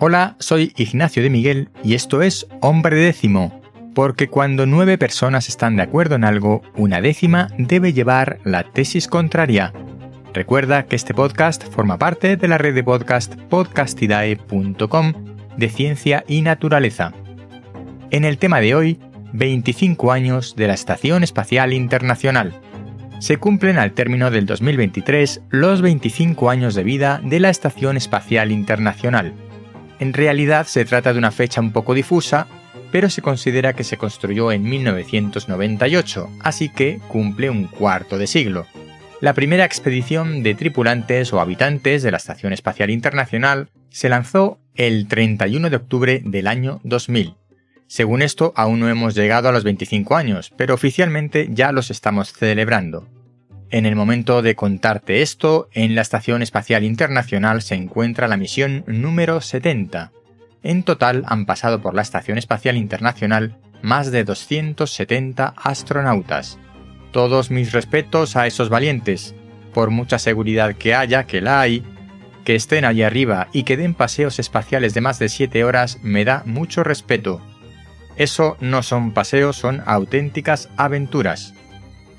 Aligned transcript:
Hola, 0.00 0.36
soy 0.38 0.72
Ignacio 0.76 1.24
de 1.24 1.30
Miguel 1.30 1.70
y 1.82 1.94
esto 1.94 2.22
es 2.22 2.46
Hombre 2.60 2.94
Décimo, 2.94 3.60
porque 3.96 4.28
cuando 4.28 4.64
nueve 4.64 4.96
personas 4.96 5.48
están 5.48 5.74
de 5.74 5.82
acuerdo 5.82 6.14
en 6.14 6.22
algo, 6.22 6.62
una 6.76 7.00
décima 7.00 7.48
debe 7.58 7.92
llevar 7.92 8.38
la 8.44 8.62
tesis 8.62 9.08
contraria. 9.08 9.72
Recuerda 10.32 10.84
que 10.84 10.94
este 10.94 11.14
podcast 11.14 11.64
forma 11.64 11.98
parte 11.98 12.36
de 12.36 12.46
la 12.46 12.58
red 12.58 12.76
de 12.76 12.84
podcast 12.84 13.34
podcastidae.com 13.50 15.12
de 15.56 15.68
ciencia 15.68 16.24
y 16.28 16.42
naturaleza. 16.42 17.12
En 18.12 18.24
el 18.24 18.38
tema 18.38 18.60
de 18.60 18.76
hoy, 18.76 19.00
25 19.32 20.12
años 20.12 20.54
de 20.54 20.68
la 20.68 20.74
Estación 20.74 21.24
Espacial 21.24 21.72
Internacional. 21.72 22.54
Se 23.18 23.38
cumplen 23.38 23.78
al 23.78 23.94
término 23.94 24.30
del 24.30 24.46
2023 24.46 25.40
los 25.50 25.82
25 25.82 26.50
años 26.50 26.76
de 26.76 26.84
vida 26.84 27.20
de 27.24 27.40
la 27.40 27.50
Estación 27.50 27.96
Espacial 27.96 28.52
Internacional 28.52 29.34
en 29.98 30.12
realidad 30.12 30.66
se 30.66 30.84
trata 30.84 31.12
de 31.12 31.18
una 31.18 31.30
fecha 31.30 31.60
un 31.60 31.72
poco 31.72 31.94
difusa, 31.94 32.46
pero 32.90 33.10
se 33.10 33.22
considera 33.22 33.74
que 33.74 33.84
se 33.84 33.96
construyó 33.96 34.52
en 34.52 34.62
1998, 34.62 36.30
así 36.40 36.68
que 36.68 37.00
cumple 37.08 37.50
un 37.50 37.64
cuarto 37.66 38.18
de 38.18 38.26
siglo. 38.26 38.66
La 39.20 39.34
primera 39.34 39.64
expedición 39.64 40.42
de 40.42 40.54
tripulantes 40.54 41.32
o 41.32 41.40
habitantes 41.40 42.02
de 42.02 42.10
la 42.12 42.18
Estación 42.18 42.52
Espacial 42.52 42.90
Internacional 42.90 43.68
se 43.90 44.08
lanzó 44.08 44.60
el 44.74 45.08
31 45.08 45.70
de 45.70 45.76
octubre 45.76 46.22
del 46.24 46.46
año 46.46 46.80
2000. 46.84 47.34
Según 47.88 48.22
esto, 48.22 48.52
aún 48.54 48.78
no 48.78 48.88
hemos 48.88 49.14
llegado 49.14 49.48
a 49.48 49.52
los 49.52 49.64
25 49.64 50.14
años, 50.14 50.52
pero 50.56 50.74
oficialmente 50.74 51.48
ya 51.50 51.72
los 51.72 51.90
estamos 51.90 52.32
celebrando. 52.32 53.08
En 53.70 53.84
el 53.84 53.96
momento 53.96 54.40
de 54.40 54.54
contarte 54.54 55.20
esto, 55.20 55.68
en 55.74 55.94
la 55.94 56.00
Estación 56.00 56.40
Espacial 56.40 56.84
Internacional 56.84 57.60
se 57.60 57.74
encuentra 57.74 58.26
la 58.26 58.38
misión 58.38 58.82
número 58.86 59.42
70. 59.42 60.10
En 60.62 60.82
total 60.84 61.24
han 61.26 61.44
pasado 61.44 61.82
por 61.82 61.94
la 61.94 62.00
Estación 62.00 62.38
Espacial 62.38 62.78
Internacional 62.78 63.58
más 63.82 64.10
de 64.10 64.24
270 64.24 65.52
astronautas. 65.54 66.58
Todos 67.12 67.50
mis 67.50 67.72
respetos 67.72 68.36
a 68.36 68.46
esos 68.46 68.70
valientes, 68.70 69.34
por 69.74 69.90
mucha 69.90 70.18
seguridad 70.18 70.74
que 70.74 70.94
haya, 70.94 71.24
que 71.24 71.42
la 71.42 71.60
hay, 71.60 71.84
que 72.44 72.54
estén 72.54 72.86
allí 72.86 73.02
arriba 73.02 73.48
y 73.52 73.64
que 73.64 73.76
den 73.76 73.92
paseos 73.92 74.38
espaciales 74.38 74.94
de 74.94 75.02
más 75.02 75.18
de 75.18 75.28
7 75.28 75.62
horas 75.64 75.98
me 76.02 76.24
da 76.24 76.42
mucho 76.46 76.84
respeto. 76.84 77.42
Eso 78.16 78.56
no 78.60 78.82
son 78.82 79.12
paseos, 79.12 79.56
son 79.56 79.82
auténticas 79.84 80.70
aventuras. 80.78 81.52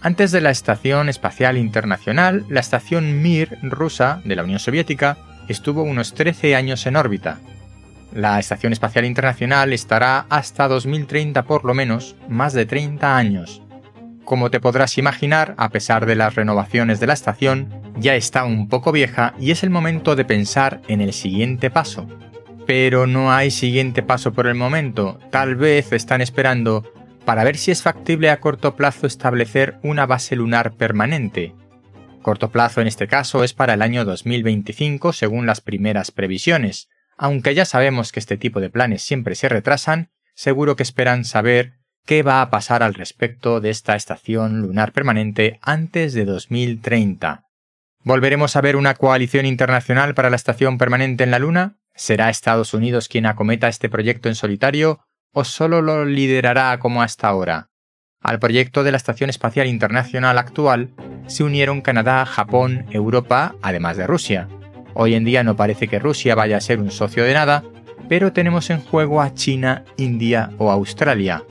Antes 0.01 0.31
de 0.31 0.39
la 0.39 0.49
Estación 0.49 1.09
Espacial 1.09 1.57
Internacional, 1.57 2.45
la 2.47 2.61
estación 2.61 3.21
Mir 3.21 3.57
rusa 3.63 4.21
de 4.23 4.37
la 4.37 4.43
Unión 4.43 4.59
Soviética 4.59 5.17
estuvo 5.49 5.83
unos 5.83 6.13
13 6.13 6.55
años 6.55 6.85
en 6.85 6.95
órbita. 6.95 7.39
La 8.13 8.39
Estación 8.39 8.71
Espacial 8.71 9.03
Internacional 9.03 9.73
estará 9.73 10.25
hasta 10.29 10.69
2030 10.69 11.43
por 11.43 11.65
lo 11.65 11.73
menos, 11.73 12.15
más 12.29 12.53
de 12.53 12.65
30 12.65 13.17
años. 13.17 13.61
Como 14.23 14.49
te 14.49 14.61
podrás 14.61 14.97
imaginar, 14.97 15.53
a 15.57 15.67
pesar 15.67 16.05
de 16.05 16.15
las 16.15 16.35
renovaciones 16.35 17.01
de 17.01 17.07
la 17.07 17.13
estación, 17.13 17.67
ya 17.97 18.15
está 18.15 18.45
un 18.45 18.69
poco 18.69 18.93
vieja 18.93 19.33
y 19.37 19.51
es 19.51 19.63
el 19.63 19.69
momento 19.69 20.15
de 20.15 20.23
pensar 20.23 20.81
en 20.87 21.01
el 21.01 21.11
siguiente 21.11 21.69
paso. 21.69 22.07
Pero 22.65 23.05
no 23.05 23.33
hay 23.33 23.51
siguiente 23.51 24.01
paso 24.01 24.31
por 24.31 24.47
el 24.47 24.55
momento, 24.55 25.19
tal 25.29 25.55
vez 25.55 25.91
están 25.91 26.21
esperando 26.21 26.85
para 27.29 27.43
ver 27.43 27.57
si 27.57 27.69
es 27.69 27.83
factible 27.83 28.31
a 28.31 28.39
corto 28.39 28.75
plazo 28.75 29.05
establecer 29.05 29.77
una 29.83 30.07
base 30.07 30.35
lunar 30.35 30.73
permanente. 30.73 31.53
Corto 32.23 32.49
plazo 32.49 32.81
en 32.81 32.87
este 32.87 33.07
caso 33.07 33.43
es 33.43 33.53
para 33.53 33.75
el 33.75 33.83
año 33.83 34.03
2025 34.03 35.13
según 35.13 35.45
las 35.45 35.61
primeras 35.61 36.09
previsiones. 36.09 36.89
Aunque 37.19 37.53
ya 37.53 37.65
sabemos 37.65 38.11
que 38.11 38.19
este 38.19 38.35
tipo 38.35 38.59
de 38.59 38.71
planes 38.71 39.03
siempre 39.03 39.35
se 39.35 39.47
retrasan, 39.47 40.09
seguro 40.33 40.75
que 40.75 40.81
esperan 40.81 41.23
saber 41.23 41.73
qué 42.03 42.23
va 42.23 42.41
a 42.41 42.49
pasar 42.49 42.81
al 42.81 42.95
respecto 42.95 43.61
de 43.61 43.69
esta 43.69 43.95
estación 43.95 44.61
lunar 44.61 44.91
permanente 44.91 45.59
antes 45.61 46.15
de 46.15 46.25
2030. 46.25 47.45
¿Volveremos 48.03 48.55
a 48.55 48.61
ver 48.61 48.75
una 48.75 48.95
coalición 48.95 49.45
internacional 49.45 50.15
para 50.15 50.31
la 50.31 50.35
estación 50.35 50.79
permanente 50.79 51.25
en 51.25 51.29
la 51.29 51.37
Luna? 51.37 51.77
¿Será 51.93 52.31
Estados 52.31 52.73
Unidos 52.73 53.07
quien 53.07 53.27
acometa 53.27 53.67
este 53.67 53.87
proyecto 53.87 54.29
en 54.29 54.35
solitario 54.35 55.01
o 55.33 55.43
solo 55.43 55.81
lo 55.81 56.05
liderará 56.05 56.77
como 56.79 57.01
hasta 57.01 57.27
ahora? 57.27 57.69
Al 58.21 58.39
proyecto 58.39 58.83
de 58.83 58.91
la 58.91 58.97
Estación 58.97 59.29
Espacial 59.29 59.67
Internacional 59.67 60.37
actual 60.37 60.89
se 61.27 61.43
unieron 61.43 61.81
Canadá, 61.81 62.25
Japón, 62.25 62.85
Europa, 62.91 63.55
además 63.61 63.97
de 63.97 64.07
Rusia. 64.07 64.47
Hoy 64.93 65.13
en 65.13 65.23
día 65.23 65.43
no 65.43 65.55
parece 65.55 65.87
que 65.87 65.99
Rusia 65.99 66.35
vaya 66.35 66.57
a 66.57 66.61
ser 66.61 66.79
un 66.79 66.91
socio 66.91 67.23
de 67.23 67.33
nada, 67.33 67.63
pero 68.09 68.33
tenemos 68.33 68.69
en 68.69 68.81
juego 68.81 69.21
a 69.21 69.33
China, 69.33 69.85
India 69.95 70.49
o 70.57 70.71
Australia. 70.71 71.43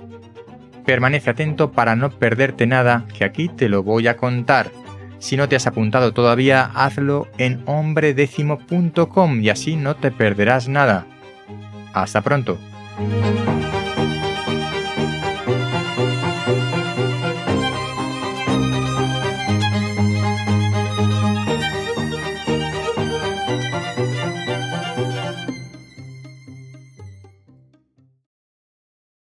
Permanece 0.85 1.31
atento 1.31 1.73
para 1.73 1.97
no 1.97 2.11
perderte 2.11 2.67
nada, 2.67 3.05
que 3.17 3.25
aquí 3.25 3.49
te 3.49 3.69
lo 3.69 3.83
voy 3.83 4.09
a 4.09 4.17
contar. 4.17 4.71
Si 5.19 5.37
no 5.37 5.49
te 5.49 5.57
has 5.57 5.67
apuntado 5.67 6.13
todavía, 6.13 6.71
hazlo 6.75 7.29
en 7.39 7.63
hombredécimo.com 7.67 9.41
y 9.41 9.49
así 9.51 9.77
no 9.77 9.97
te 9.97 10.11
perderás 10.11 10.69
nada. 10.69 11.07
Hasta 11.93 12.21
pronto. 12.21 12.59